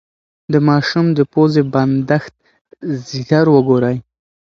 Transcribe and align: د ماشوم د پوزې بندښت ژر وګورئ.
د 0.51 0.55
ماشوم 0.67 1.05
د 1.17 1.19
پوزې 1.33 1.61
بندښت 1.73 2.33
ژر 3.29 3.45
وګورئ. 3.53 3.97